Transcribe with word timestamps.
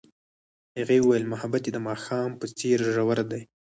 هغې 0.79 0.97
وویل 1.01 1.31
محبت 1.31 1.61
یې 1.67 1.71
د 1.73 1.79
ماښام 1.87 2.29
په 2.39 2.45
څېر 2.57 2.79
ژور 2.93 3.19
دی. 3.31 3.41